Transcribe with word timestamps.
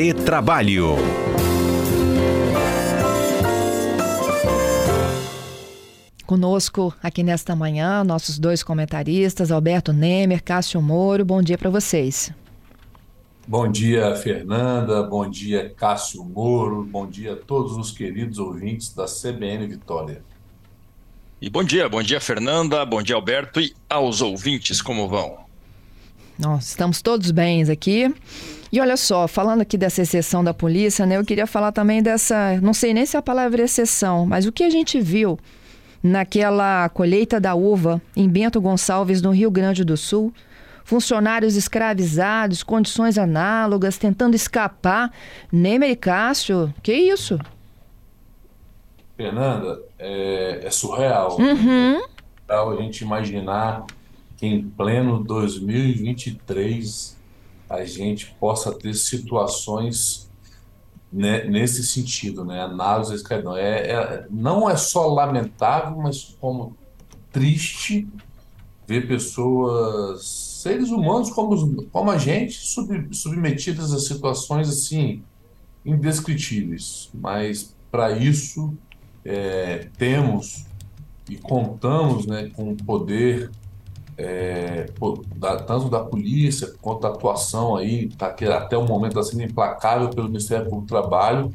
Retrabalho. 0.00 0.94
Conosco 6.24 6.94
aqui 7.02 7.24
nesta 7.24 7.56
manhã, 7.56 8.04
nossos 8.04 8.38
dois 8.38 8.62
comentaristas, 8.62 9.50
Alberto 9.50 9.92
Nemer, 9.92 10.40
Cássio 10.40 10.80
Moro. 10.80 11.24
Bom 11.24 11.42
dia 11.42 11.58
para 11.58 11.68
vocês. 11.68 12.32
Bom 13.44 13.68
dia, 13.68 14.14
Fernanda. 14.14 15.02
Bom 15.02 15.28
dia, 15.28 15.74
Cássio 15.76 16.24
Moro. 16.24 16.84
Bom 16.84 17.08
dia 17.08 17.32
a 17.32 17.36
todos 17.36 17.76
os 17.76 17.90
queridos 17.90 18.38
ouvintes 18.38 18.94
da 18.94 19.06
CBN 19.06 19.66
Vitória. 19.66 20.22
E 21.42 21.50
bom 21.50 21.64
dia, 21.64 21.88
bom 21.88 22.04
dia, 22.04 22.20
Fernanda. 22.20 22.86
Bom 22.86 23.02
dia, 23.02 23.16
Alberto. 23.16 23.60
E 23.60 23.74
aos 23.90 24.20
ouvintes, 24.20 24.80
como 24.80 25.08
vão? 25.08 25.38
Nós 26.38 26.68
estamos 26.68 27.02
todos 27.02 27.32
bem 27.32 27.62
aqui. 27.62 28.14
E 28.70 28.80
olha 28.80 28.96
só, 28.96 29.26
falando 29.26 29.62
aqui 29.62 29.78
dessa 29.78 30.02
exceção 30.02 30.44
da 30.44 30.52
polícia, 30.52 31.06
né? 31.06 31.16
Eu 31.16 31.24
queria 31.24 31.46
falar 31.46 31.72
também 31.72 32.02
dessa. 32.02 32.60
Não 32.60 32.74
sei 32.74 32.92
nem 32.92 33.06
se 33.06 33.16
a 33.16 33.22
palavra 33.22 33.62
é 33.62 33.64
exceção, 33.64 34.26
mas 34.26 34.46
o 34.46 34.52
que 34.52 34.62
a 34.62 34.70
gente 34.70 35.00
viu 35.00 35.38
naquela 36.02 36.88
colheita 36.90 37.40
da 37.40 37.54
uva 37.54 38.00
em 38.14 38.28
Bento 38.28 38.60
Gonçalves, 38.60 39.22
no 39.22 39.30
Rio 39.30 39.50
Grande 39.50 39.84
do 39.84 39.96
Sul. 39.96 40.32
Funcionários 40.84 41.54
escravizados, 41.54 42.62
condições 42.62 43.18
análogas, 43.18 43.98
tentando 43.98 44.34
escapar. 44.34 45.12
Nemer 45.52 45.90
e 45.90 45.96
Cássio, 45.96 46.72
que 46.82 46.94
isso? 46.94 47.38
Fernanda, 49.14 49.82
é, 49.98 50.60
é 50.64 50.70
surreal. 50.70 51.36
Uhum. 51.38 52.00
É 52.48 52.54
a 52.54 52.76
gente 52.76 53.02
imaginar 53.02 53.84
que 54.38 54.46
em 54.46 54.62
pleno 54.62 55.22
2023 55.22 57.17
a 57.68 57.84
gente 57.84 58.34
possa 58.40 58.72
ter 58.72 58.94
situações 58.94 60.28
né, 61.12 61.44
nesse 61.44 61.84
sentido, 61.84 62.44
né? 62.44 62.60
Análise 62.62 63.14
escravidão. 63.14 63.56
É, 63.56 63.90
é, 63.90 64.26
não 64.30 64.68
é 64.68 64.76
só 64.76 65.06
lamentável, 65.06 65.96
mas 65.96 66.36
como 66.40 66.76
triste 67.32 68.08
ver 68.86 69.06
pessoas, 69.06 70.26
seres 70.62 70.90
humanos 70.90 71.30
como, 71.30 71.84
como 71.84 72.10
a 72.10 72.16
gente, 72.16 72.54
sub, 72.54 73.08
submetidas 73.14 73.92
a 73.92 73.98
situações 73.98 74.68
assim 74.68 75.22
indescritíveis. 75.84 77.10
Mas 77.12 77.74
para 77.90 78.12
isso 78.12 78.74
é, 79.24 79.88
temos 79.98 80.64
e 81.28 81.36
contamos 81.36 82.26
né, 82.26 82.50
com 82.54 82.72
o 82.72 82.76
poder 82.76 83.50
é, 84.18 84.86
da, 85.36 85.56
tanto 85.58 85.88
da 85.88 86.00
polícia 86.00 86.74
quanto 86.82 87.02
da 87.02 87.08
atuação 87.08 87.76
aí, 87.76 88.08
tá, 88.08 88.32
que 88.32 88.44
até 88.44 88.76
o 88.76 88.84
momento 88.84 89.18
está 89.18 89.30
sendo 89.30 89.44
implacável 89.44 90.10
pelo 90.10 90.26
Ministério 90.26 90.64
Público 90.64 90.86
do 90.86 90.88
Trabalho, 90.88 91.54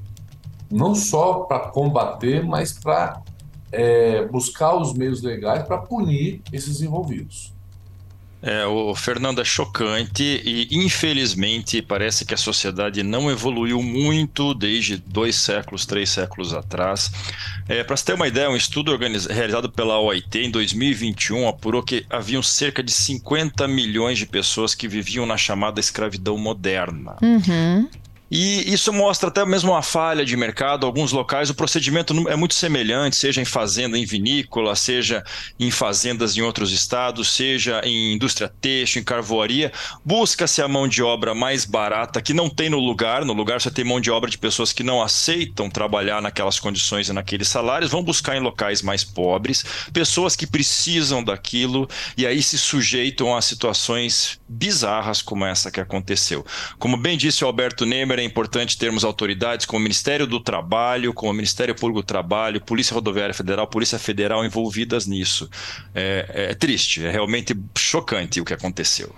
não 0.72 0.96
só 0.96 1.42
para 1.42 1.68
combater, 1.68 2.44
mas 2.44 2.72
para 2.72 3.22
é, 3.70 4.26
buscar 4.28 4.76
os 4.76 4.94
meios 4.94 5.22
legais 5.22 5.64
para 5.64 5.78
punir 5.78 6.42
esses 6.54 6.82
envolvidos. 6.82 7.54
É, 8.44 8.66
o 8.66 8.94
Fernando 8.94 9.40
é 9.40 9.46
chocante 9.46 10.22
e, 10.22 10.68
infelizmente, 10.70 11.82
parece 11.82 12.26
que 12.26 12.34
a 12.34 12.38
sociedade 12.38 13.02
não 13.02 13.32
evoluiu 13.32 13.82
muito 13.82 14.54
desde 14.54 14.98
dois 14.98 15.38
séculos, 15.38 15.86
três 15.86 16.10
séculos 16.10 16.54
atrás. 16.54 17.10
É, 17.70 17.86
Para 17.86 17.96
você 17.96 18.04
ter 18.04 18.14
uma 18.14 18.28
ideia, 18.28 18.50
um 18.50 18.56
estudo 18.58 18.98
realizado 19.30 19.72
pela 19.72 19.98
OIT 19.98 20.40
em 20.40 20.52
2021 20.52 21.48
apurou 21.48 21.82
que 21.82 22.06
haviam 22.10 22.44
cerca 22.44 22.84
de 22.84 22.92
50 22.92 23.66
milhões 23.66 24.18
de 24.18 24.26
pessoas 24.26 24.76
que 24.76 24.90
viviam 24.90 25.26
na 25.26 25.38
chamada 25.38 25.80
escravidão 25.80 26.38
moderna. 26.38 27.16
Uhum. 27.22 27.88
E 28.36 28.74
isso 28.74 28.92
mostra 28.92 29.30
até 29.30 29.46
mesmo 29.46 29.74
uma 29.74 29.84
falha 29.84 30.26
de 30.26 30.36
mercado. 30.36 30.88
Alguns 30.88 31.12
locais 31.12 31.52
o 31.52 31.54
procedimento 31.54 32.16
é 32.28 32.36
muito 32.36 32.56
semelhante, 32.56 33.16
seja 33.16 33.40
em 33.40 33.46
fazenda 33.46 33.96
em 33.96 34.06
vinícola, 34.06 34.76
seja 34.76 35.24
em 35.60 35.70
fazendas 35.70 36.36
em 36.36 36.42
outros 36.42 36.72
estados, 36.72 37.32
seja 37.32 37.80
em 37.84 38.12
indústria 38.16 38.52
têxtil, 38.60 39.02
em 39.02 39.06
carvoaria. 39.06 39.72
Busca-se 40.04 40.64
a 40.64 40.68
mão 40.68 40.88
de 40.88 41.04
obra 41.04 41.36
mais 41.36 41.64
barata 41.64 42.24
que 42.24 42.34
não 42.34 42.50
tem 42.50 42.72
no 42.72 42.80
lugar. 42.80 43.24
No 43.24 43.34
lugar 43.34 43.62
você 43.62 43.70
tem 43.70 43.86
mão 43.86 44.02
de 44.02 44.10
obra 44.10 44.32
de 44.32 44.40
pessoas 44.40 44.74
que 44.74 44.82
não 44.82 45.00
aceitam 45.00 45.70
trabalhar 45.70 46.20
naquelas 46.20 46.60
condições 46.60 47.10
e 47.10 47.14
naqueles 47.14 47.48
salários, 47.48 47.92
vão 47.92 48.04
buscar 48.04 48.36
em 48.36 48.40
locais 48.40 48.82
mais 48.82 49.04
pobres, 49.04 49.64
pessoas 49.94 50.36
que 50.36 50.48
precisam 50.48 51.24
daquilo 51.24 51.88
e 52.18 52.26
aí 52.26 52.42
se 52.42 52.58
sujeitam 52.58 53.38
a 53.38 53.44
situações 53.44 54.40
bizarras 54.50 55.22
como 55.22 55.46
essa 55.46 55.70
que 55.70 55.80
aconteceu. 55.80 56.44
Como 56.80 56.98
bem 56.98 57.16
disse 57.16 57.44
o 57.44 57.48
Alberto 57.48 57.86
Nemer, 57.86 58.23
é 58.24 58.26
importante 58.26 58.78
termos 58.78 59.04
autoridades 59.04 59.66
como 59.66 59.80
o 59.80 59.84
Ministério 59.84 60.26
do 60.26 60.40
Trabalho, 60.40 61.14
como 61.14 61.32
o 61.32 61.34
Ministério 61.34 61.76
Público 61.76 62.02
do 62.02 62.06
Trabalho, 62.06 62.60
Polícia 62.62 62.94
Rodoviária 62.94 63.34
Federal, 63.34 63.68
Polícia 63.68 64.00
Federal 64.00 64.44
envolvidas 64.46 65.06
nisso. 65.06 65.50
É, 65.94 66.50
é 66.52 66.56
triste, 66.56 67.06
é 67.06 67.12
realmente 67.12 67.56
chocante 67.78 68.42
o 68.42 68.46
que 68.46 68.54
aconteceu. 68.54 69.14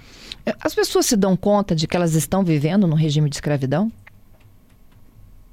As 0.62 0.76
pessoas 0.76 1.06
se 1.06 1.16
dão 1.16 1.36
conta 1.36 1.76
de 1.76 1.88
que 1.88 1.96
elas 1.96 2.14
estão 2.14 2.44
vivendo 2.44 2.86
no 2.86 2.96
regime 2.96 3.30
de 3.30 3.38
escravidão? 3.38 3.92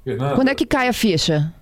Fernanda, 0.03 0.35
Quando 0.35 0.49
é 0.49 0.55
que 0.55 0.65
cai 0.65 0.87
a 0.87 0.93
ficha? 0.93 1.53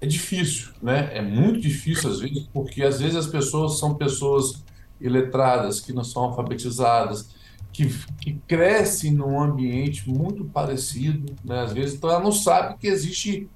É 0.00 0.06
difícil, 0.06 0.68
né? 0.82 1.10
É 1.14 1.22
muito 1.22 1.60
difícil 1.60 2.10
às 2.10 2.20
vezes, 2.20 2.46
porque 2.52 2.82
às 2.82 3.00
vezes 3.00 3.16
as 3.16 3.26
pessoas 3.26 3.78
são 3.78 3.94
pessoas 3.94 4.62
iletradas, 5.00 5.80
que 5.80 5.92
não 5.92 6.04
são 6.04 6.24
alfabetizadas, 6.24 7.30
que, 7.74 7.88
que 8.20 8.34
cresce 8.46 9.10
num 9.10 9.40
ambiente 9.40 10.08
muito 10.08 10.44
parecido, 10.44 11.34
né? 11.44 11.60
às 11.60 11.72
vezes, 11.72 11.96
então 11.96 12.08
ela 12.08 12.22
não 12.22 12.30
sabe 12.30 12.78
que 12.78 12.86
existe, 12.86 13.50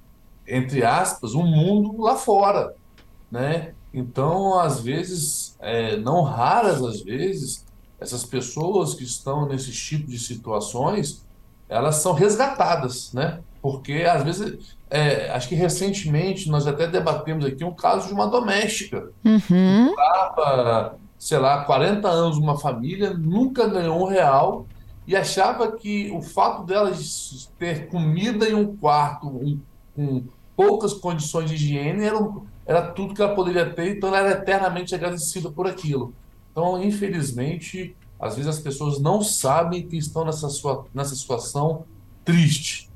entre 0.45 0.83
aspas, 0.83 1.33
um 1.33 1.45
mundo 1.45 2.01
lá 2.01 2.17
fora, 2.17 2.75
né? 3.31 3.73
Então, 3.93 4.59
às 4.59 4.81
vezes, 4.81 5.55
é, 5.59 5.95
não 5.97 6.21
raras 6.21 6.83
às 6.83 7.01
vezes, 7.01 7.65
essas 7.99 8.25
pessoas 8.25 8.93
que 8.93 9.03
estão 9.03 9.47
nesse 9.47 9.71
tipo 9.71 10.07
de 10.07 10.19
situações, 10.19 11.25
elas 11.69 11.95
são 11.95 12.13
resgatadas, 12.13 13.13
né? 13.13 13.39
Porque, 13.61 14.03
às 14.03 14.23
vezes, 14.23 14.75
é, 14.89 15.29
acho 15.31 15.47
que 15.47 15.55
recentemente 15.55 16.49
nós 16.49 16.67
até 16.67 16.87
debatemos 16.87 17.45
aqui 17.45 17.63
um 17.63 17.73
caso 17.73 18.07
de 18.07 18.13
uma 18.13 18.27
doméstica. 18.27 19.11
Uhum. 19.23 19.89
Estava 19.89 20.99
sei 21.19 21.37
lá, 21.37 21.65
40 21.65 22.07
anos 22.07 22.37
uma 22.37 22.57
família, 22.57 23.13
nunca 23.13 23.67
ganhou 23.67 24.01
um 24.01 24.07
real 24.07 24.65
e 25.05 25.15
achava 25.15 25.71
que 25.73 26.09
o 26.11 26.21
fato 26.21 26.63
dela 26.63 26.91
ter 27.57 27.89
comida 27.89 28.47
em 28.47 28.53
um 28.53 28.77
quarto 28.77 29.27
um, 29.27 29.59
com 29.93 30.23
poucas 30.55 30.93
condições 30.93 31.49
de 31.49 31.55
higiene 31.55 32.05
era, 32.05 32.17
era 32.65 32.81
tudo 32.91 33.13
que 33.13 33.21
ela 33.21 33.35
poderia 33.35 33.69
ter, 33.69 33.97
então 33.97 34.09
ela 34.09 34.19
era 34.19 34.39
eternamente 34.39 34.95
agradecida 34.95 35.51
por 35.51 35.67
aquilo. 35.67 36.13
Então, 36.51 36.81
infelizmente, 36.81 37.95
às 38.19 38.35
vezes 38.35 38.49
as 38.49 38.59
pessoas 38.59 38.99
não 38.99 39.21
sabem 39.21 39.87
que 39.87 39.97
estão 39.97 40.23
nessa, 40.23 40.47
sua, 40.49 40.85
nessa 40.93 41.15
situação 41.15 41.85
triste. 42.23 42.88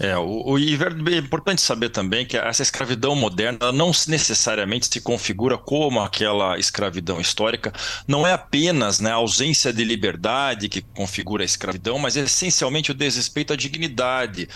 É, 0.00 0.16
o, 0.16 0.52
o, 0.52 0.58
é 0.58 1.16
importante 1.16 1.60
saber 1.60 1.88
também 1.88 2.24
que 2.24 2.36
essa 2.36 2.62
escravidão 2.62 3.16
moderna 3.16 3.72
não 3.72 3.90
necessariamente 4.06 4.86
se 4.86 5.00
configura 5.00 5.58
como 5.58 6.00
aquela 6.00 6.58
escravidão 6.58 7.20
histórica. 7.20 7.72
Não 8.06 8.26
é 8.26 8.32
apenas 8.32 9.00
né, 9.00 9.10
a 9.10 9.14
ausência 9.14 9.72
de 9.72 9.84
liberdade 9.84 10.68
que 10.68 10.82
configura 10.82 11.42
a 11.42 11.46
escravidão, 11.46 11.98
mas 11.98 12.16
é 12.16 12.20
essencialmente 12.20 12.92
o 12.92 12.94
desrespeito 12.94 13.52
à 13.52 13.56
dignidade, 13.56 14.48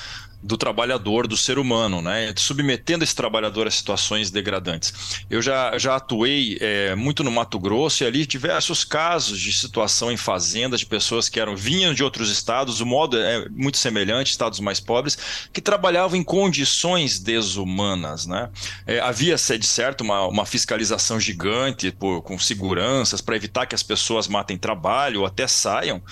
do 0.42 0.56
trabalhador, 0.56 1.26
do 1.26 1.36
ser 1.36 1.58
humano, 1.58 2.02
né? 2.02 2.32
submetendo 2.36 3.04
esse 3.04 3.14
trabalhador 3.14 3.66
a 3.66 3.70
situações 3.70 4.30
degradantes. 4.30 4.92
Eu 5.30 5.40
já, 5.40 5.78
já 5.78 5.96
atuei 5.96 6.58
é, 6.60 6.94
muito 6.94 7.22
no 7.22 7.30
Mato 7.30 7.58
Grosso 7.58 8.02
e 8.02 8.06
ali 8.06 8.26
diversos 8.26 8.84
casos 8.84 9.38
de 9.38 9.52
situação 9.52 10.10
em 10.10 10.16
fazendas 10.16 10.80
de 10.80 10.86
pessoas 10.86 11.28
que 11.28 11.38
eram 11.38 11.54
vinham 11.54 11.94
de 11.94 12.02
outros 12.02 12.30
estados, 12.30 12.80
o 12.80 12.86
modo 12.86 13.16
é 13.16 13.48
muito 13.50 13.78
semelhante, 13.78 14.30
estados 14.30 14.58
mais 14.58 14.80
pobres, 14.80 15.16
que 15.52 15.60
trabalhavam 15.60 16.18
em 16.18 16.24
condições 16.24 17.20
desumanas. 17.20 18.26
Né? 18.26 18.50
É, 18.86 18.98
havia, 19.00 19.36
de 19.36 19.66
certo, 19.66 20.00
uma, 20.00 20.26
uma 20.26 20.46
fiscalização 20.46 21.20
gigante 21.20 21.92
por, 21.92 22.22
com 22.22 22.38
seguranças 22.38 23.20
para 23.20 23.36
evitar 23.36 23.66
que 23.66 23.74
as 23.74 23.82
pessoas 23.82 24.26
matem 24.26 24.58
trabalho 24.58 25.20
ou 25.20 25.26
até 25.26 25.46
saiam, 25.46 26.02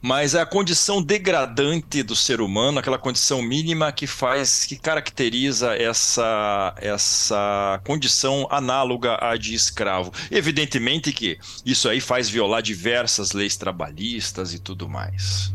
mas 0.00 0.34
é 0.34 0.40
a 0.40 0.46
condição 0.46 1.02
degradante 1.02 2.02
do 2.02 2.16
ser 2.16 2.40
humano, 2.40 2.78
aquela 2.78 2.98
condição 2.98 3.42
mínima 3.42 3.92
que 3.92 4.06
faz, 4.06 4.64
que 4.64 4.76
caracteriza 4.76 5.74
essa, 5.76 6.74
essa 6.78 7.80
condição 7.84 8.46
análoga 8.50 9.18
à 9.20 9.36
de 9.36 9.54
escravo. 9.54 10.12
Evidentemente 10.30 11.12
que 11.12 11.38
isso 11.64 11.88
aí 11.88 12.00
faz 12.00 12.28
violar 12.28 12.62
diversas 12.62 13.32
leis 13.32 13.56
trabalhistas 13.56 14.54
e 14.54 14.58
tudo 14.58 14.88
mais. 14.88 15.52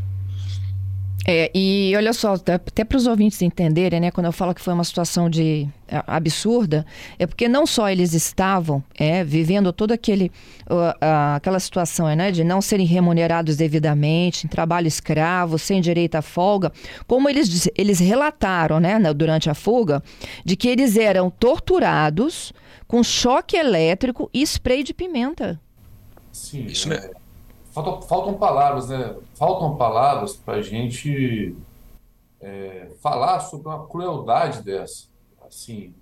É, 1.28 1.50
e 1.52 1.92
olha 1.96 2.12
só, 2.12 2.34
até 2.34 2.84
para 2.84 2.96
os 2.96 3.08
ouvintes 3.08 3.42
entenderem, 3.42 3.98
né, 3.98 4.10
quando 4.12 4.26
eu 4.26 4.32
falo 4.32 4.54
que 4.54 4.60
foi 4.60 4.72
uma 4.72 4.84
situação 4.84 5.28
de 5.28 5.66
é, 5.88 6.00
absurda, 6.06 6.86
é 7.18 7.26
porque 7.26 7.48
não 7.48 7.66
só 7.66 7.90
eles 7.90 8.12
estavam 8.14 8.82
é, 8.96 9.24
vivendo 9.24 9.72
toda 9.72 9.94
aquele, 9.94 10.30
uh, 10.70 10.74
uh, 10.74 11.34
aquela 11.34 11.58
situação 11.58 12.06
né, 12.14 12.30
de 12.30 12.44
não 12.44 12.60
serem 12.60 12.86
remunerados 12.86 13.56
devidamente, 13.56 14.46
em 14.46 14.48
trabalho 14.48 14.86
escravo, 14.86 15.58
sem 15.58 15.80
direito 15.80 16.14
à 16.14 16.22
folga, 16.22 16.70
como 17.08 17.28
eles, 17.28 17.68
eles 17.76 17.98
relataram 17.98 18.78
né, 18.78 18.96
durante 19.12 19.50
a 19.50 19.54
fuga, 19.54 20.00
de 20.44 20.54
que 20.54 20.68
eles 20.68 20.96
eram 20.96 21.28
torturados 21.28 22.52
com 22.86 23.02
choque 23.02 23.56
elétrico 23.56 24.30
e 24.32 24.42
spray 24.42 24.84
de 24.84 24.94
pimenta. 24.94 25.60
Sim, 26.30 26.66
isso 26.66 26.92
é, 26.92 27.10
faltam, 27.76 28.02
faltam 28.02 28.34
palavras, 28.34 28.88
né? 28.88 29.14
Faltam 29.34 29.76
palavras 29.76 30.34
para 30.34 30.54
a 30.54 30.62
gente 30.62 31.54
é, 32.40 32.88
falar 33.02 33.40
sobre 33.40 33.68
uma 33.68 33.86
crueldade 33.86 34.62
dessa. 34.62 35.04
Assim, 35.46 35.92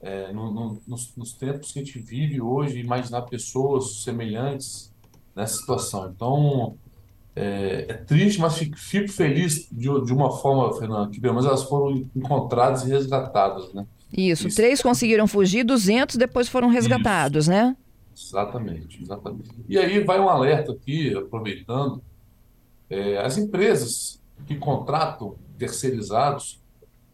é, 0.00 0.32
no, 0.32 0.52
no, 0.52 0.82
nos, 0.86 1.14
nos, 1.16 1.32
tempos 1.32 1.72
que 1.72 1.80
a 1.80 1.84
gente 1.84 1.98
vive 1.98 2.40
hoje, 2.40 2.78
imaginar 2.78 3.22
pessoas 3.22 4.02
semelhantes 4.02 4.92
nessa 5.34 5.58
situação. 5.58 6.10
Então, 6.14 6.76
é, 7.34 7.86
é 7.88 7.94
triste, 7.94 8.40
mas 8.40 8.56
fico, 8.56 8.78
fico 8.78 9.08
feliz 9.08 9.68
de, 9.70 9.88
de, 10.04 10.12
uma 10.12 10.30
forma, 10.38 10.72
Fernando, 10.78 11.10
que 11.10 11.20
pelo 11.20 11.34
menos 11.34 11.46
elas 11.48 11.64
foram 11.64 12.04
encontradas 12.14 12.84
e 12.84 12.88
resgatadas, 12.88 13.72
né? 13.74 13.86
Isso, 14.12 14.48
Isso. 14.48 14.56
três 14.56 14.82
conseguiram 14.82 15.26
fugir, 15.26 15.64
200 15.64 16.16
depois 16.16 16.48
foram 16.48 16.68
resgatados, 16.68 17.44
Isso. 17.44 17.50
né? 17.50 17.76
Exatamente, 18.16 19.02
exatamente. 19.02 19.50
E 19.68 19.78
aí 19.78 20.02
vai 20.04 20.20
um 20.20 20.28
alerta 20.28 20.72
aqui, 20.72 21.16
aproveitando, 21.16 22.02
é, 22.88 23.18
as 23.18 23.38
empresas 23.38 24.22
que 24.46 24.56
contratam 24.56 25.36
terceirizados, 25.58 26.60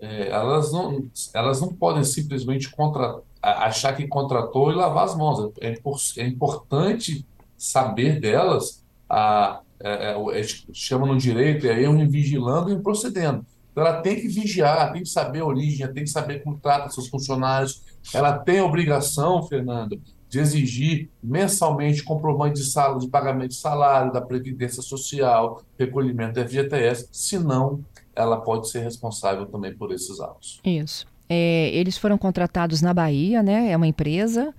é, 0.00 0.28
elas, 0.28 0.72
não, 0.72 1.08
elas 1.34 1.60
não 1.60 1.68
podem 1.68 2.04
simplesmente 2.04 2.70
contra, 2.70 3.20
achar 3.42 3.96
que 3.96 4.06
contratou 4.06 4.70
e 4.70 4.74
lavar 4.74 5.04
as 5.04 5.16
mãos. 5.16 5.52
É, 5.60 5.74
é 6.18 6.26
importante 6.26 7.26
saber 7.56 8.20
delas, 8.20 8.84
a, 9.08 9.60
é, 9.80 10.12
é, 10.12 10.42
chama 10.72 11.06
no 11.06 11.16
direito, 11.16 11.66
é 11.66 11.82
em 11.82 12.08
vigilando 12.08 12.72
e 12.72 12.78
procedendo. 12.80 13.44
Então 13.70 13.86
ela 13.86 14.00
tem 14.00 14.16
que 14.16 14.28
vigiar, 14.28 14.92
tem 14.92 15.02
que 15.02 15.08
saber 15.08 15.40
a 15.40 15.46
origem, 15.46 15.86
tem 15.92 16.04
que 16.04 16.10
saber 16.10 16.42
como 16.42 16.58
trata 16.58 16.90
seus 16.90 17.08
funcionários. 17.08 17.82
Ela 18.12 18.36
tem 18.36 18.58
a 18.58 18.64
obrigação, 18.64 19.42
Fernando, 19.44 20.00
de 20.28 20.38
exigir 20.38 21.08
mensalmente 21.22 22.02
comprovante 22.02 22.60
de, 22.60 22.66
salário, 22.66 23.00
de 23.00 23.08
pagamento 23.08 23.50
de 23.50 23.56
salário, 23.56 24.12
da 24.12 24.20
Previdência 24.20 24.82
Social, 24.82 25.62
recolhimento 25.78 26.34
da 26.34 26.46
FGTS, 26.46 27.08
senão 27.10 27.80
ela 28.14 28.36
pode 28.36 28.68
ser 28.68 28.80
responsável 28.80 29.46
também 29.46 29.74
por 29.74 29.92
esses 29.92 30.20
atos. 30.20 30.60
Isso. 30.64 31.06
É, 31.28 31.70
eles 31.72 31.96
foram 31.96 32.18
contratados 32.18 32.82
na 32.82 32.92
Bahia, 32.92 33.42
né? 33.42 33.70
É 33.70 33.76
uma 33.76 33.86
empresa 33.86 34.54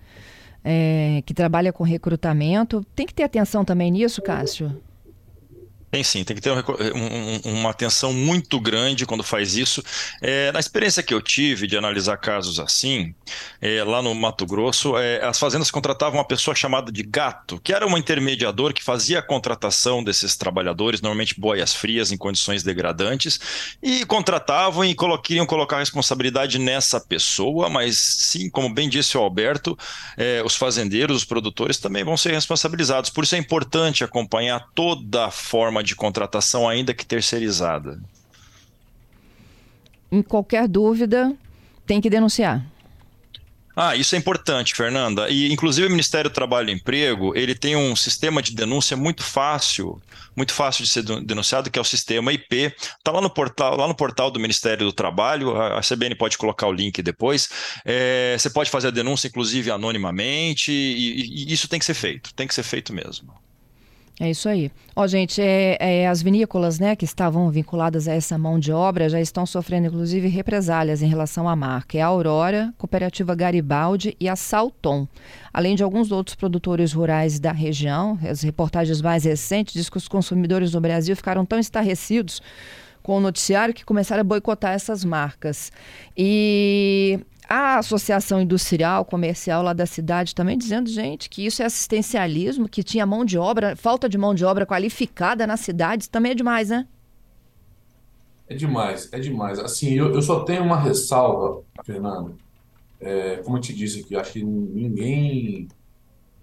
é, 0.63 1.21
que 1.25 1.33
trabalha 1.33 1.73
com 1.73 1.83
recrutamento. 1.83 2.85
Tem 2.95 3.05
que 3.05 3.13
ter 3.13 3.23
atenção 3.23 3.65
também 3.65 3.91
nisso, 3.91 4.21
Cássio? 4.21 4.81
Tem 5.91 6.03
sim, 6.03 6.23
tem 6.23 6.35
que 6.35 6.41
ter 6.41 6.51
um, 6.51 6.59
um, 6.59 7.59
uma 7.59 7.71
atenção 7.71 8.13
muito 8.13 8.59
grande 8.59 9.07
quando 9.07 9.23
faz 9.23 9.55
isso. 9.55 9.83
É, 10.21 10.51
na 10.51 10.59
experiência 10.59 11.01
que 11.01 11.13
eu 11.13 11.21
tive 11.21 11.65
de 11.65 11.75
analisar 11.75 12.17
casos 12.17 12.59
assim, 12.59 13.13
é, 13.59 13.83
lá 13.83 13.99
no 13.99 14.13
Mato 14.13 14.45
Grosso, 14.45 14.95
é, 14.97 15.25
as 15.25 15.39
fazendas 15.39 15.71
contratavam 15.71 16.19
uma 16.19 16.25
pessoa 16.25 16.53
chamada 16.53 16.91
de 16.91 17.01
gato, 17.01 17.59
que 17.63 17.73
era 17.73 17.87
um 17.87 17.97
intermediador 17.97 18.71
que 18.71 18.83
fazia 18.83 19.17
a 19.17 19.21
contratação 19.21 20.03
desses 20.03 20.37
trabalhadores, 20.37 21.01
normalmente 21.01 21.39
boias 21.39 21.73
frias, 21.73 22.11
em 22.11 22.17
condições 22.17 22.61
degradantes, 22.61 23.39
e 23.81 24.05
contratavam 24.05 24.85
e 24.85 24.93
colo 24.93 25.17
queriam 25.17 25.45
colocar 25.45 25.77
a 25.77 25.79
responsabilidade 25.79 26.59
nessa 26.59 26.99
pessoa, 26.99 27.67
mas 27.67 27.97
sim, 27.97 28.47
como 28.49 28.71
bem 28.71 28.87
disse 28.87 29.17
o 29.17 29.21
Alberto, 29.21 29.77
é, 30.15 30.43
os 30.45 30.55
fazendeiros, 30.55 31.17
os 31.17 31.25
produtores 31.25 31.77
também 31.77 32.03
vão 32.03 32.15
ser 32.15 32.31
responsabilizados. 32.33 33.09
Por 33.09 33.23
isso 33.23 33.35
é 33.35 33.39
importante 33.39 34.03
acompanhar 34.03 34.67
toda 34.75 35.25
a 35.25 35.31
forma 35.31 35.78
forma 35.79 35.83
de 35.83 35.95
contratação, 35.95 36.67
ainda 36.67 36.93
que 36.93 37.05
terceirizada? 37.05 37.99
Em 40.11 40.21
qualquer 40.21 40.67
dúvida, 40.67 41.33
tem 41.85 42.01
que 42.01 42.09
denunciar. 42.09 42.65
Ah, 43.75 43.95
isso 43.95 44.13
é 44.13 44.17
importante, 44.17 44.75
Fernanda. 44.75 45.29
E 45.29 45.51
inclusive 45.53 45.87
o 45.87 45.89
Ministério 45.89 46.29
do 46.29 46.33
Trabalho 46.33 46.69
e 46.69 46.73
Emprego, 46.73 47.33
ele 47.37 47.55
tem 47.55 47.77
um 47.77 47.95
sistema 47.95 48.41
de 48.41 48.53
denúncia 48.53 48.97
muito 48.97 49.23
fácil, 49.23 50.01
muito 50.35 50.51
fácil 50.51 50.83
de 50.83 50.89
ser 50.89 51.03
denunciado, 51.03 51.71
que 51.71 51.79
é 51.79 51.81
o 51.81 51.85
sistema 51.85 52.33
IP. 52.33 52.73
Está 52.97 53.11
lá 53.11 53.21
no 53.21 53.29
portal, 53.29 53.77
lá 53.77 53.87
no 53.87 53.95
portal 53.95 54.29
do 54.29 54.39
Ministério 54.39 54.85
do 54.85 54.91
Trabalho. 54.91 55.55
A 55.55 55.79
CBN 55.79 56.15
pode 56.15 56.37
colocar 56.37 56.67
o 56.67 56.73
link 56.73 57.01
depois. 57.01 57.47
É, 57.85 58.35
você 58.37 58.49
pode 58.49 58.69
fazer 58.69 58.89
a 58.89 58.91
denúncia, 58.91 59.27
inclusive 59.27 59.71
anonimamente, 59.71 60.73
e, 60.73 61.45
e 61.49 61.53
isso 61.53 61.69
tem 61.69 61.79
que 61.79 61.85
ser 61.85 61.93
feito. 61.93 62.33
Tem 62.33 62.47
que 62.47 62.55
ser 62.55 62.63
feito 62.63 62.91
mesmo. 62.91 63.33
É 64.19 64.29
isso 64.29 64.49
aí. 64.49 64.69
Ó, 64.93 65.07
gente, 65.07 65.41
é, 65.41 65.77
é, 65.79 66.07
as 66.07 66.21
vinícolas 66.21 66.77
né, 66.77 66.93
que 66.93 67.05
estavam 67.05 67.49
vinculadas 67.49 68.05
a 68.05 68.13
essa 68.13 68.37
mão 68.37 68.59
de 68.59 68.69
obra 68.69 69.07
já 69.07 69.21
estão 69.21 69.45
sofrendo, 69.45 69.87
inclusive, 69.87 70.27
represálias 70.27 71.01
em 71.01 71.07
relação 71.07 71.47
à 71.47 71.55
marca. 71.55 71.97
É 71.97 72.01
a 72.01 72.07
Aurora, 72.07 72.73
Cooperativa 72.77 73.33
Garibaldi 73.33 74.17
e 74.19 74.27
a 74.27 74.35
Salton. 74.35 75.07
Além 75.53 75.73
de 75.73 75.83
alguns 75.83 76.11
outros 76.11 76.35
produtores 76.35 76.91
rurais 76.91 77.39
da 77.39 77.53
região, 77.53 78.19
as 78.21 78.41
reportagens 78.41 79.01
mais 79.01 79.23
recentes 79.23 79.73
dizem 79.73 79.89
que 79.89 79.97
os 79.97 80.09
consumidores 80.09 80.71
do 80.71 80.81
Brasil 80.81 81.15
ficaram 81.15 81.45
tão 81.45 81.57
estarrecidos 81.57 82.41
com 83.01 83.15
o 83.15 83.21
noticiário 83.21 83.73
que 83.73 83.85
começaram 83.85 84.19
a 84.19 84.25
boicotar 84.25 84.73
essas 84.73 85.05
marcas. 85.05 85.71
E 86.17 87.21
a 87.49 87.79
Associação 87.79 88.39
Industrial 88.39 89.03
Comercial 89.03 89.63
lá 89.63 89.73
da 89.73 89.85
cidade 89.85 90.35
também 90.35 90.57
dizendo, 90.57 90.89
gente, 90.89 91.29
que 91.29 91.45
isso 91.45 91.63
é 91.63 91.65
assistencialismo, 91.65 92.69
que 92.69 92.83
tinha 92.83 93.05
mão 93.05 93.25
de 93.25 93.37
obra, 93.37 93.75
falta 93.75 94.07
de 94.07 94.17
mão 94.17 94.35
de 94.35 94.45
obra 94.45 94.65
qualificada 94.65 95.47
nas 95.47 95.61
cidades, 95.61 96.07
também 96.07 96.33
é 96.33 96.35
demais, 96.35 96.69
né? 96.69 96.87
É 98.47 98.55
demais, 98.55 99.09
é 99.11 99.19
demais. 99.19 99.57
Assim, 99.57 99.93
eu, 99.93 100.13
eu 100.13 100.21
só 100.21 100.41
tenho 100.43 100.63
uma 100.63 100.79
ressalva, 100.79 101.63
Fernando. 101.83 102.37
É, 103.01 103.37
como 103.37 103.57
eu 103.57 103.61
te 103.61 103.73
disse 103.73 104.01
aqui, 104.01 104.15
acho 104.15 104.33
que 104.33 104.43
ninguém 104.43 105.67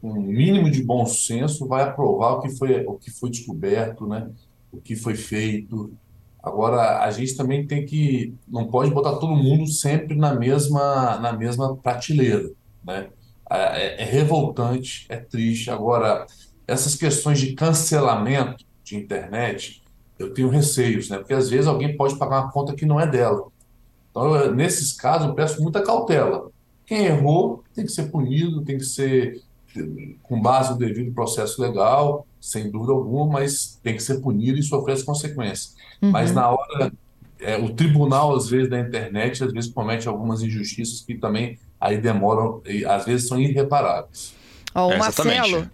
com 0.01 0.11
um 0.11 0.23
mínimo 0.23 0.71
de 0.71 0.83
bom 0.83 1.07
senso 1.07 1.67
vai 1.67 1.83
aprovar 1.85 2.33
o 2.33 2.41
que 2.41 2.51
foi, 2.51 2.85
o 2.85 2.95
que 2.95 3.11
foi 3.11 3.31
descoberto, 3.31 4.07
né? 4.07 4.31
o 4.77 4.81
que 4.81 4.95
foi 4.95 5.15
feito, 5.15 5.93
Agora, 6.47 7.03
a 7.03 7.11
gente 7.11 7.37
também 7.37 7.67
tem 7.67 7.85
que, 7.85 8.33
não 8.47 8.69
pode 8.69 8.93
botar 8.93 9.17
todo 9.17 9.35
mundo 9.35 9.67
sempre 9.67 10.15
na 10.15 10.33
mesma, 10.33 11.19
na 11.19 11.33
mesma 11.33 11.77
prateleira, 11.77 12.53
né? 12.85 13.09
É, 13.51 14.05
é 14.05 14.05
revoltante, 14.05 15.07
é 15.09 15.17
triste. 15.17 15.73
Agora, 15.73 16.25
essas 16.65 16.95
questões 16.95 17.41
de 17.41 17.53
cancelamento 17.55 18.65
de 18.85 18.97
internet, 18.97 19.83
eu 20.21 20.33
tenho 20.33 20.49
receios, 20.49 21.11
né? 21.11 21.19
Porque 21.19 21.35
às 21.35 21.51
vezes 21.51 21.67
alguém 21.67 21.97
pode 21.97 22.17
pagar 22.17 22.43
uma 22.43 22.53
conta 22.53 22.77
que 22.77 22.87
não 22.87 23.01
é 23.01 23.09
dela. 23.09 23.49
Então, 24.13 24.37
eu, 24.37 24.55
nesses 24.55 24.93
casos, 24.93 25.27
eu 25.27 25.35
peço 25.35 25.61
muita 25.61 25.83
cautela. 25.83 26.49
Quem 26.87 27.07
errou 27.07 27.65
tem 27.75 27.85
que 27.85 27.91
ser 27.91 28.05
punido, 28.05 28.63
tem 28.63 28.79
que 28.79 28.85
ser 28.85 29.43
com 30.23 30.41
base 30.41 30.71
no 30.71 30.79
devido 30.79 31.13
processo 31.13 31.61
legal, 31.61 32.27
sem 32.41 32.71
dúvida 32.71 32.93
alguma, 32.93 33.41
mas 33.41 33.79
tem 33.83 33.97
que 33.97 34.03
ser 34.03 34.21
punido 34.21 34.59
e 34.59 34.63
sofrer 34.63 34.93
as 34.93 35.03
consequências. 35.03 35.75
Uhum. 36.01 36.11
Mas 36.11 36.33
na 36.33 36.49
hora, 36.51 36.93
é, 37.41 37.57
o 37.57 37.73
tribunal, 37.75 38.35
às 38.35 38.49
vezes, 38.49 38.71
da 38.71 38.79
internet, 38.79 39.43
às 39.43 39.53
vezes 39.53 39.71
comete 39.71 40.09
algumas 40.09 40.43
injustiças 40.43 41.01
que 41.01 41.15
também 41.15 41.59
aí 41.81 41.99
demoram, 41.99 42.63
e 42.65 42.85
às 42.85 43.05
vezes 43.05 43.29
são 43.29 43.41
irreparáveis. 43.41 44.35
Oh, 44.75 44.87
o 44.87 44.93
é, 44.93 44.99
Marcelo, 44.99 45.71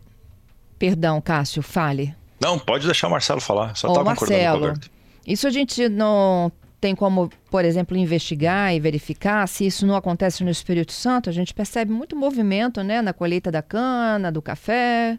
perdão, 0.79 1.21
Cássio, 1.21 1.63
fale. 1.63 2.15
Não, 2.41 2.59
pode 2.59 2.87
deixar 2.87 3.09
o 3.09 3.11
Marcelo 3.11 3.41
falar, 3.41 3.77
só 3.77 3.89
estava 3.89 4.11
oh, 4.11 4.15
concordando 4.15 4.41
com 4.41 4.47
o 4.47 4.51
Alberto. 4.51 4.91
Isso 5.27 5.47
a 5.47 5.51
gente 5.51 5.89
não 5.89 6.51
tem 6.83 6.97
como, 6.97 7.31
por 7.49 7.65
exemplo, 7.65 7.97
investigar 7.97 8.75
e 8.75 8.81
verificar 8.81 9.47
se 9.47 9.65
isso 9.65 9.87
não 9.87 9.95
acontece 9.95 10.43
no 10.43 10.51
Espírito 10.51 10.91
Santo. 10.91 11.31
A 11.31 11.33
gente 11.33 11.55
percebe 11.55 11.93
muito 11.93 12.17
movimento 12.17 12.83
né, 12.83 13.01
na 13.01 13.13
colheita 13.13 13.53
da 13.53 13.63
cana, 13.63 14.33
do 14.33 14.43
café. 14.43 15.17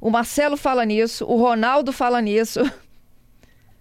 O 0.00 0.08
Marcelo 0.08 0.56
fala 0.56 0.84
nisso, 0.84 1.24
o 1.24 1.36
Ronaldo 1.36 1.92
fala 1.92 2.20
nisso. 2.20 2.60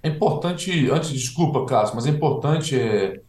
É 0.01 0.09
importante, 0.09 0.89
antes, 0.89 1.11
desculpa, 1.11 1.63
Cássio, 1.67 1.95
mas 1.95 2.07
é 2.07 2.09
importante, 2.09 2.75
é, 2.75 3.21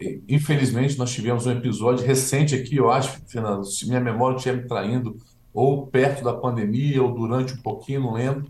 é, 0.00 0.18
infelizmente, 0.28 0.96
nós 0.96 1.12
tivemos 1.12 1.44
um 1.44 1.50
episódio 1.50 2.06
recente 2.06 2.54
aqui, 2.54 2.76
eu 2.76 2.92
acho, 2.92 3.20
Fernando, 3.26 3.64
se 3.64 3.88
minha 3.88 4.00
memória 4.00 4.36
estiver 4.36 4.62
me 4.62 4.68
traindo, 4.68 5.16
ou 5.52 5.84
perto 5.88 6.22
da 6.22 6.32
pandemia, 6.32 7.02
ou 7.02 7.12
durante 7.12 7.54
um 7.54 7.60
pouquinho, 7.60 8.02
não 8.02 8.12
lembro, 8.12 8.46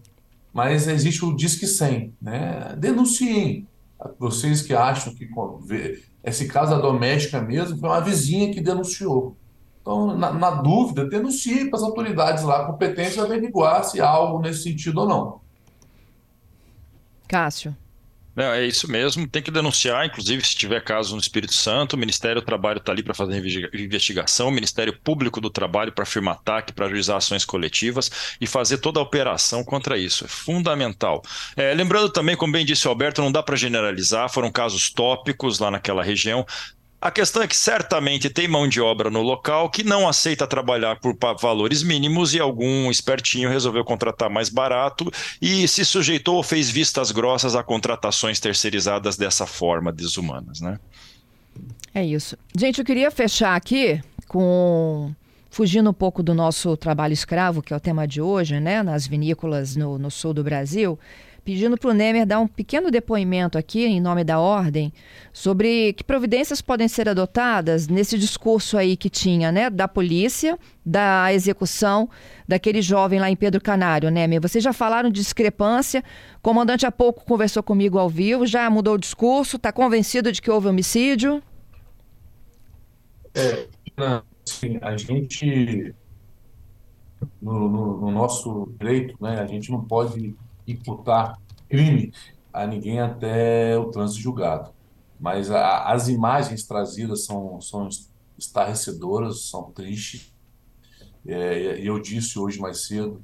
mas 0.53 0.87
existe 0.87 1.25
o 1.25 1.35
Disque 1.35 1.67
100, 1.67 2.13
né? 2.21 2.77
Denunciem. 2.77 3.67
Vocês 4.19 4.63
que 4.63 4.75
acham 4.75 5.15
que 5.15 5.29
esse 6.25 6.47
caso 6.47 6.81
doméstica 6.81 7.41
mesmo 7.41 7.79
foi 7.79 7.89
uma 7.89 8.01
vizinha 8.01 8.53
que 8.53 8.61
denunciou. 8.61 9.37
Então, 9.81 10.17
na, 10.17 10.33
na 10.33 10.51
dúvida, 10.51 11.09
denuncie 11.09 11.69
para 11.69 11.79
as 11.79 11.83
autoridades 11.83 12.45
lá 12.45 12.65
competentes 12.67 13.19
averiguar 13.19 13.85
se 13.85 14.01
há 14.01 14.09
algo 14.09 14.41
nesse 14.41 14.63
sentido 14.63 15.01
ou 15.01 15.09
não. 15.09 15.41
Cássio. 17.27 17.77
É, 18.37 18.61
é 18.61 18.67
isso 18.67 18.91
mesmo, 18.91 19.29
tem 19.29 19.43
que 19.43 19.51
denunciar, 19.51 20.07
inclusive 20.07 20.45
se 20.47 20.57
tiver 20.57 20.83
caso 20.83 21.15
no 21.15 21.21
Espírito 21.21 21.53
Santo, 21.53 21.95
o 21.95 21.99
Ministério 21.99 22.41
do 22.41 22.45
Trabalho 22.45 22.79
está 22.79 22.91
ali 22.91 23.03
para 23.03 23.12
fazer 23.12 23.45
investigação, 23.75 24.49
o 24.49 24.53
Ministério 24.53 24.99
Público 24.99 25.41
do 25.41 25.51
Trabalho 25.51 25.93
para 25.93 26.07
firmar 26.07 26.35
ataque, 26.35 26.73
para 26.73 26.89
juizar 26.89 27.19
ações 27.19 27.45
coletivas 27.45 28.11
e 28.41 28.47
fazer 28.47 28.79
toda 28.79 28.99
a 28.99 29.03
operação 29.03 29.62
contra 29.62 29.99
isso. 29.99 30.25
É 30.25 30.29
fundamental. 30.29 31.23
É, 31.57 31.75
lembrando 31.75 32.11
também, 32.11 32.37
como 32.37 32.53
bem 32.53 32.65
disse 32.65 32.87
o 32.87 32.91
Alberto, 32.91 33.21
não 33.21 33.31
dá 33.31 33.43
para 33.43 33.57
generalizar, 33.57 34.31
foram 34.31 34.51
casos 34.51 34.91
tópicos 34.91 35.59
lá 35.59 35.71
naquela 35.71 36.03
região. 36.03 36.47
A 37.03 37.11
questão 37.11 37.43
é 37.43 37.49
que 37.49 37.57
certamente 37.57 38.31
tem 38.31 38.47
mão 38.47 38.69
de 38.69 38.81
obra 38.81 39.11
no 39.11 39.23
local 39.23 39.69
que 39.69 39.83
não 39.83 40.09
aceita 40.09 40.47
trabalhar 40.47 41.01
por 41.01 41.17
valores 41.41 41.83
mínimos 41.83 42.33
e 42.33 42.39
algum 42.39 42.89
espertinho 42.93 43.51
resolveu 43.51 43.85
contratar 43.85 44.31
mais 44.31 44.49
barato 44.49 45.11
e 45.41 45.67
se 45.67 45.85
sujeitou 45.85 46.37
ou 46.37 46.45
fez 46.45 46.71
vistas 46.71 47.11
grossas 47.11 47.57
a 47.57 47.63
contratações 47.65 48.39
terceirizadas 48.39 49.17
dessa 49.17 49.47
forma 49.47 49.93
desumanas, 49.93 50.61
né? 50.61 50.79
É 51.93 52.05
isso. 52.05 52.39
Gente, 52.57 52.79
eu 52.79 52.85
queria 52.85 53.11
fechar 53.11 53.57
aqui 53.57 54.01
com 54.29 55.13
fugindo 55.51 55.91
um 55.91 55.95
pouco 55.95 56.23
do 56.23 56.33
nosso 56.33 56.77
trabalho 56.77 57.13
escravo, 57.13 57.63
que 57.63 57.75
é 57.75 57.77
o 57.77 57.81
tema 57.81 58.07
de 58.07 58.23
hoje, 58.23 58.61
né, 58.61 58.81
nas 58.81 59.09
vinícolas 59.09 59.75
no, 59.75 59.99
no 59.99 60.09
sul 60.09 60.33
do 60.33 60.45
Brasil 60.45 60.97
pedindo 61.45 61.77
para 61.77 61.91
o 61.91 61.95
Nemer 61.95 62.25
dar 62.25 62.39
um 62.39 62.47
pequeno 62.47 62.91
depoimento 62.91 63.59
aqui, 63.59 63.85
em 63.85 64.01
nome 64.01 64.23
da 64.23 64.39
ordem, 64.39 64.93
sobre 65.33 65.93
que 65.95 66.05
providências 66.05 66.61
podem 66.61 66.87
ser 66.87 67.09
adotadas 67.09 67.89
nesse 67.89 68.17
discurso 68.17 68.79
aí 68.79 68.97
que 68.97 69.11
tinha, 69.11 69.51
né, 69.51 69.69
da 69.69 69.89
polícia, 69.89 70.59
da 70.85 71.33
execução 71.33 72.09
daquele 72.47 72.81
jovem 72.81 73.19
lá 73.19 73.31
em 73.31 73.37
Pedro 73.37 73.61
Canário, 73.61 74.11
Nemer. 74.11 74.41
Vocês 74.41 74.63
já 74.63 74.73
falaram 74.73 75.11
de 75.11 75.21
discrepância, 75.21 76.05
o 76.37 76.41
comandante 76.41 76.87
há 76.87 76.93
pouco 76.93 77.25
conversou 77.25 77.63
comigo 77.63 77.99
ao 77.99 78.09
vivo, 78.09 78.47
já 78.47 78.69
mudou 78.71 78.95
o 78.95 78.99
discurso, 78.99 79.57
está 79.57 79.73
convencido 79.73 80.31
de 80.31 80.41
que 80.41 80.51
houve 80.51 80.69
homicídio? 80.69 81.43
É, 83.35 83.67
assim, 84.47 84.79
a 84.81 84.97
gente, 84.97 85.95
no, 87.41 87.69
no, 87.69 88.01
no 88.01 88.11
nosso 88.13 88.73
direito, 88.79 89.17
né, 89.21 89.41
a 89.41 89.47
gente 89.47 89.71
não 89.71 89.83
pode 89.83 90.37
imputar 90.66 91.38
crime 91.69 92.12
a 92.52 92.66
ninguém 92.66 93.00
até 93.00 93.78
o 93.78 93.90
trânsito 93.90 94.21
julgado. 94.21 94.71
Mas 95.19 95.50
a, 95.50 95.85
as 95.85 96.09
imagens 96.09 96.64
trazidas 96.64 97.25
são, 97.25 97.61
são 97.61 97.88
estarrecedoras, 98.38 99.45
são 99.45 99.71
tristes. 99.71 100.33
É, 101.26 101.78
eu 101.81 102.00
disse 102.00 102.38
hoje 102.38 102.61
mais 102.61 102.87
cedo, 102.87 103.23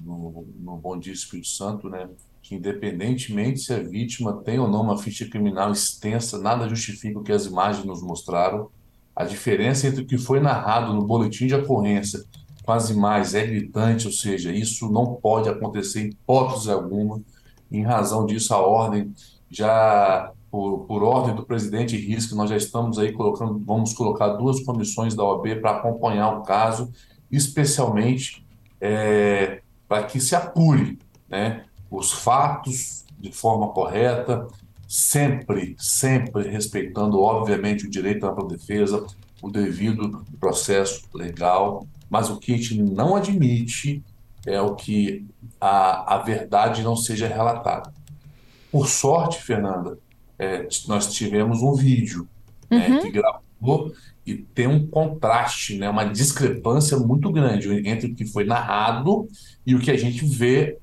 no, 0.00 0.46
no 0.58 0.76
Bom 0.76 0.98
Dia 0.98 1.12
Espírito 1.12 1.48
Santo, 1.48 1.90
né, 1.90 2.08
que 2.40 2.54
independentemente 2.54 3.60
se 3.60 3.74
a 3.74 3.78
vítima 3.80 4.42
tem 4.42 4.58
ou 4.58 4.68
não 4.68 4.82
uma 4.82 4.96
ficha 4.96 5.28
criminal 5.28 5.72
extensa, 5.72 6.38
nada 6.38 6.68
justifica 6.68 7.18
o 7.18 7.22
que 7.22 7.32
as 7.32 7.46
imagens 7.46 7.84
nos 7.84 8.02
mostraram. 8.02 8.70
A 9.14 9.24
diferença 9.24 9.86
entre 9.86 10.02
o 10.02 10.06
que 10.06 10.16
foi 10.16 10.40
narrado 10.40 10.94
no 10.94 11.04
boletim 11.04 11.46
de 11.46 11.54
ocorrência 11.54 12.24
quase 12.70 12.96
mais 12.96 13.34
é 13.34 13.44
gritante, 13.44 14.06
ou 14.06 14.12
seja, 14.12 14.52
isso 14.52 14.88
não 14.92 15.16
pode 15.16 15.48
acontecer 15.48 16.02
em 16.02 16.10
hipótese 16.10 16.70
alguma. 16.70 17.20
Em 17.68 17.82
razão 17.82 18.24
disso, 18.24 18.54
a 18.54 18.58
ordem 18.58 19.12
já 19.50 20.30
por, 20.48 20.84
por, 20.86 21.02
ordem 21.02 21.34
do 21.34 21.44
presidente 21.44 21.96
Risco, 21.96 22.36
nós 22.36 22.48
já 22.48 22.56
estamos 22.56 22.96
aí 22.96 23.10
colocando, 23.10 23.60
vamos 23.66 23.92
colocar 23.92 24.28
duas 24.34 24.60
comissões 24.60 25.16
da 25.16 25.24
OAB 25.24 25.60
para 25.60 25.78
acompanhar 25.78 26.28
o 26.38 26.42
caso, 26.42 26.92
especialmente 27.28 28.46
é, 28.80 29.62
para 29.88 30.04
que 30.04 30.20
se 30.20 30.36
apure 30.36 30.96
né, 31.28 31.64
os 31.90 32.12
fatos 32.12 33.04
de 33.18 33.32
forma 33.32 33.70
correta, 33.70 34.46
sempre, 34.86 35.74
sempre 35.76 36.48
respeitando, 36.48 37.20
obviamente, 37.20 37.86
o 37.86 37.90
direito 37.90 38.26
à 38.26 38.32
defesa, 38.44 39.04
o 39.42 39.50
devido 39.50 40.24
processo 40.38 41.04
legal, 41.14 41.86
mas 42.08 42.28
o 42.28 42.38
que 42.38 42.54
a 42.54 42.56
gente 42.56 42.80
não 42.82 43.16
admite 43.16 44.02
é 44.46 44.60
o 44.60 44.74
que 44.74 45.26
a, 45.60 46.14
a 46.14 46.18
verdade 46.18 46.82
não 46.82 46.96
seja 46.96 47.26
relatada. 47.26 47.92
Por 48.70 48.88
sorte, 48.88 49.42
Fernanda, 49.42 49.98
é, 50.38 50.66
nós 50.86 51.12
tivemos 51.12 51.62
um 51.62 51.74
vídeo 51.74 52.26
né, 52.70 52.88
uhum. 52.88 53.00
que 53.00 53.10
gravou 53.10 53.92
e 54.24 54.34
tem 54.34 54.66
um 54.66 54.86
contraste, 54.86 55.76
né, 55.76 55.88
uma 55.88 56.04
discrepância 56.04 56.96
muito 56.98 57.30
grande 57.30 57.68
entre 57.88 58.10
o 58.10 58.14
que 58.14 58.24
foi 58.24 58.44
narrado 58.44 59.28
e 59.66 59.74
o 59.74 59.80
que 59.80 59.90
a 59.90 59.96
gente 59.96 60.24
vê, 60.24 60.78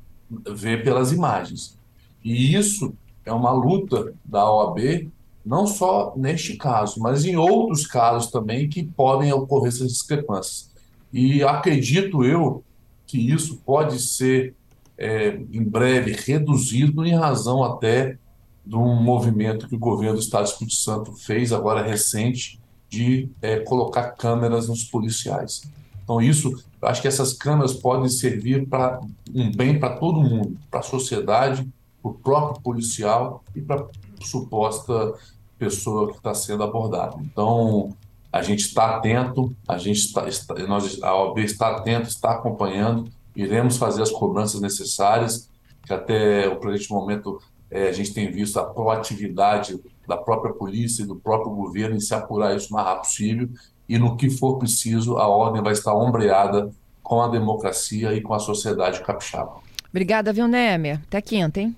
vê 0.54 0.78
pelas 0.78 1.12
imagens. 1.12 1.78
E 2.24 2.56
isso 2.56 2.94
é 3.26 3.32
uma 3.32 3.52
luta 3.52 4.14
da 4.24 4.50
OAB, 4.50 5.10
não 5.48 5.66
só 5.66 6.14
neste 6.18 6.58
caso, 6.58 7.00
mas 7.00 7.24
em 7.24 7.38
outros 7.38 7.88
casos 7.88 8.30
também 8.30 8.68
que 8.68 8.84
podem 8.84 9.32
ocorrer 9.32 9.70
essas 9.70 9.88
discrepâncias. 9.88 10.70
E 11.12 11.42
acredito 11.42 12.26
eu 12.26 12.62
que 13.06 13.18
isso 13.32 13.62
pode 13.66 13.98
ser, 14.00 14.54
é, 14.98 15.40
em 15.54 15.64
breve, 15.64 16.12
reduzido 16.12 17.06
em 17.06 17.16
razão 17.16 17.64
até 17.64 18.18
de 18.66 18.76
um 18.76 19.02
movimento 19.02 19.70
que 19.70 19.76
o 19.76 19.80
governo 19.80 20.16
do 20.16 20.22
Estado 20.22 20.44
do 20.44 20.50
Espírito 20.50 20.76
Santo 20.76 21.14
fez 21.14 21.54
agora 21.54 21.82
recente 21.82 22.60
de 22.90 23.30
é, 23.42 23.60
colocar 23.62 24.12
câmeras 24.12 24.68
nos 24.68 24.84
policiais. 24.84 25.64
Então 26.04 26.22
isso, 26.22 26.62
acho 26.82 27.02
que 27.02 27.08
essas 27.08 27.32
câmeras 27.32 27.74
podem 27.74 28.10
servir 28.10 28.68
para 28.68 29.00
um 29.34 29.50
bem 29.50 29.80
para 29.80 29.96
todo 29.96 30.20
mundo, 30.20 30.58
para 30.70 30.82
a 30.82 30.84
sociedade, 30.84 31.66
para 32.02 32.12
o 32.12 32.14
próprio 32.14 32.62
policial 32.62 33.44
e 33.56 33.62
para 33.62 33.88
suposta 34.22 35.14
pessoa 35.58 36.10
que 36.12 36.18
está 36.18 36.34
sendo 36.34 36.64
abordada. 36.64 37.18
Então, 37.22 37.96
a 38.32 38.42
gente 38.42 38.60
está 38.60 38.98
atento, 38.98 39.56
a 39.68 39.78
gente 39.78 40.00
está, 40.00 40.28
está 40.28 40.54
nós, 40.68 41.02
a 41.02 41.16
OAB 41.16 41.40
está 41.40 41.76
atento, 41.76 42.08
está 42.08 42.32
acompanhando, 42.32 43.10
iremos 43.36 43.78
fazer 43.78 44.02
as 44.02 44.12
cobranças 44.12 44.62
necessárias, 44.62 45.50
que 45.86 45.94
até 45.94 46.48
o 46.48 46.58
presente 46.58 46.92
momento 46.92 47.42
é, 47.72 47.88
a 47.90 47.92
gente 47.92 48.14
tem 48.14 48.30
visto 48.30 48.60
a 48.60 48.64
proatividade 48.64 49.80
da 50.08 50.18
própria 50.18 50.54
polícia 50.54 51.04
e 51.04 51.06
do 51.06 51.16
próprio 51.16 51.52
governo 51.52 51.96
em 51.96 52.00
se 52.00 52.14
apurar 52.14 52.56
isso 52.56 52.70
o 52.70 52.74
mais 52.74 52.86
rápido 52.86 53.06
possível, 53.06 53.50
e 53.90 53.98
no 53.98 54.18
que 54.18 54.30
for 54.30 54.58
preciso, 54.58 55.18
a 55.18 55.28
ordem 55.28 55.62
vai 55.62 55.74
estar 55.74 55.96
ombreada 55.96 56.72
com 57.02 57.22
a 57.22 57.28
democracia 57.30 58.14
e 58.14 58.22
com 58.22 58.34
a 58.34 58.40
sociedade 58.40 59.02
capixaba. 59.02 59.62
Obrigada, 59.90 60.34
viu, 60.34 60.48
Nemer? 60.48 61.00
Até 61.08 61.22
quinta, 61.22 61.62
hein? 61.62 61.76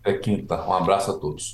Até 0.00 0.16
quinta. 0.16 0.64
Um 0.64 0.72
abraço 0.72 1.10
a 1.10 1.14
todos. 1.14 1.48